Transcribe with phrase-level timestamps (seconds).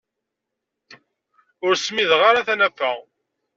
[1.65, 2.91] Ur smideɣ ara tanafa.